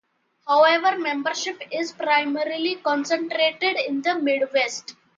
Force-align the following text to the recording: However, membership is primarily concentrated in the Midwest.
However, 0.47 0.97
membership 0.97 1.61
is 1.71 1.91
primarily 1.91 2.77
concentrated 2.77 3.77
in 3.87 4.01
the 4.01 4.15
Midwest. 4.17 4.95